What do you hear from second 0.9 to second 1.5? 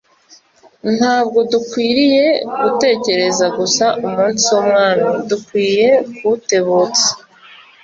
Ntabwo